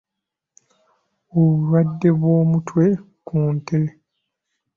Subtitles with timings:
[1.37, 2.85] Obulwadde bw'omutwe
[3.27, 3.79] ku nte.